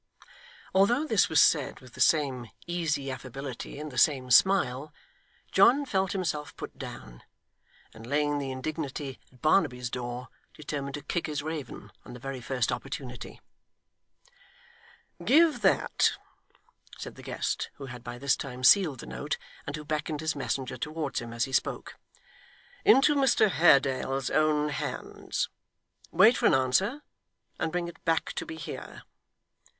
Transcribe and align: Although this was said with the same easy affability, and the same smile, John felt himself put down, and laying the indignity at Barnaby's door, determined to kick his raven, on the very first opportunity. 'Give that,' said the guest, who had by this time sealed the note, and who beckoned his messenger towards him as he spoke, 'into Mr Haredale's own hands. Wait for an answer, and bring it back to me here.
Although 0.73 1.05
this 1.05 1.29
was 1.29 1.39
said 1.39 1.79
with 1.79 1.93
the 1.93 2.01
same 2.01 2.49
easy 2.65 3.11
affability, 3.11 3.79
and 3.79 3.91
the 3.91 3.99
same 3.99 4.31
smile, 4.31 4.91
John 5.51 5.85
felt 5.85 6.13
himself 6.13 6.57
put 6.57 6.75
down, 6.75 7.21
and 7.93 8.07
laying 8.07 8.39
the 8.39 8.49
indignity 8.49 9.19
at 9.31 9.41
Barnaby's 9.43 9.91
door, 9.91 10.29
determined 10.55 10.95
to 10.95 11.03
kick 11.03 11.27
his 11.27 11.43
raven, 11.43 11.91
on 12.03 12.13
the 12.13 12.19
very 12.19 12.41
first 12.41 12.71
opportunity. 12.71 13.41
'Give 15.23 15.61
that,' 15.61 16.13
said 16.97 17.13
the 17.13 17.21
guest, 17.21 17.69
who 17.75 17.85
had 17.85 18.03
by 18.03 18.17
this 18.17 18.35
time 18.35 18.63
sealed 18.63 19.01
the 19.01 19.05
note, 19.05 19.37
and 19.67 19.75
who 19.75 19.85
beckoned 19.85 20.21
his 20.21 20.35
messenger 20.35 20.77
towards 20.77 21.21
him 21.21 21.31
as 21.31 21.45
he 21.45 21.51
spoke, 21.53 21.95
'into 22.83 23.13
Mr 23.13 23.51
Haredale's 23.51 24.31
own 24.31 24.69
hands. 24.69 25.47
Wait 26.09 26.37
for 26.37 26.47
an 26.47 26.55
answer, 26.55 27.03
and 27.59 27.71
bring 27.71 27.87
it 27.87 28.03
back 28.03 28.33
to 28.33 28.47
me 28.47 28.55
here. 28.55 29.03